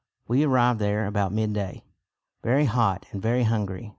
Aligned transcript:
We 0.27 0.43
arrived 0.45 0.79
there 0.79 1.05
about 1.05 1.31
midday, 1.31 1.83
very 2.41 2.65
hot 2.65 3.05
and 3.11 3.21
very 3.21 3.43
hungry. 3.43 3.89